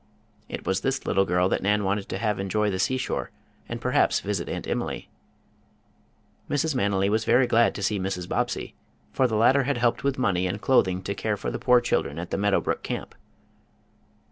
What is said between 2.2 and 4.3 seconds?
enjoy the seashore, and perhaps